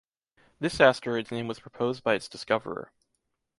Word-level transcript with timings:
This 0.59 0.79
asteroid’s 0.81 1.29
name 1.29 1.47
was 1.47 1.59
proposed 1.59 2.03
by 2.03 2.15
its 2.15 2.27
discoverer. 2.27 2.91